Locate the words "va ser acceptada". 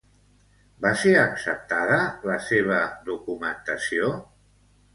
0.85-2.01